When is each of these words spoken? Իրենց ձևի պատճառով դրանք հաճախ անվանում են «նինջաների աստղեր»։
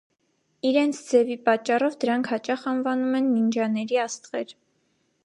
Իրենց 0.67 1.01
ձևի 1.09 1.35
պատճառով 1.49 1.97
դրանք 2.05 2.31
հաճախ 2.33 2.63
անվանում 2.73 3.13
են 3.21 3.29
«նինջաների 3.37 4.01
աստղեր»։ 4.09 4.57